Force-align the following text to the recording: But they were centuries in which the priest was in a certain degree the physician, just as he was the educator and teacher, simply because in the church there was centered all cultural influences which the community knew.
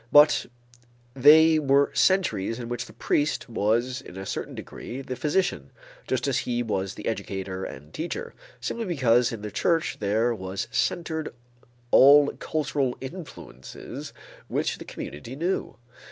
But 0.11 0.47
they 1.13 1.59
were 1.59 1.91
centuries 1.93 2.57
in 2.57 2.69
which 2.69 2.87
the 2.87 2.93
priest 2.93 3.47
was 3.47 4.01
in 4.01 4.17
a 4.17 4.25
certain 4.25 4.55
degree 4.55 5.01
the 5.03 5.15
physician, 5.15 5.69
just 6.07 6.27
as 6.27 6.39
he 6.39 6.63
was 6.63 6.95
the 6.95 7.05
educator 7.05 7.63
and 7.63 7.93
teacher, 7.93 8.33
simply 8.59 8.85
because 8.87 9.31
in 9.31 9.43
the 9.43 9.51
church 9.51 9.97
there 9.99 10.33
was 10.33 10.67
centered 10.71 11.31
all 11.91 12.29
cultural 12.39 12.97
influences 12.99 14.11
which 14.47 14.79
the 14.79 14.85
community 14.85 15.35
knew. 15.35 15.75